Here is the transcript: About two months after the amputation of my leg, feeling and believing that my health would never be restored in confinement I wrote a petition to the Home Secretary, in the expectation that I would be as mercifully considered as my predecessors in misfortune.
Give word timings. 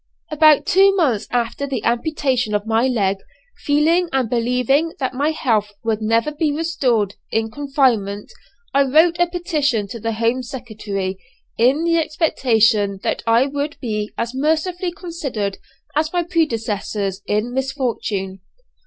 About 0.31 0.65
two 0.65 0.95
months 0.95 1.27
after 1.29 1.67
the 1.67 1.83
amputation 1.83 2.55
of 2.55 2.65
my 2.65 2.87
leg, 2.87 3.17
feeling 3.63 4.09
and 4.11 4.27
believing 4.27 4.93
that 4.97 5.13
my 5.13 5.29
health 5.29 5.73
would 5.83 6.01
never 6.01 6.31
be 6.31 6.51
restored 6.51 7.13
in 7.29 7.51
confinement 7.51 8.31
I 8.73 8.81
wrote 8.81 9.19
a 9.19 9.27
petition 9.27 9.87
to 9.89 9.99
the 9.99 10.13
Home 10.13 10.41
Secretary, 10.41 11.19
in 11.55 11.83
the 11.83 11.99
expectation 11.99 12.99
that 13.03 13.21
I 13.27 13.45
would 13.45 13.77
be 13.79 14.11
as 14.17 14.33
mercifully 14.33 14.91
considered 14.91 15.59
as 15.95 16.11
my 16.11 16.23
predecessors 16.23 17.21
in 17.27 17.53
misfortune. 17.53 18.39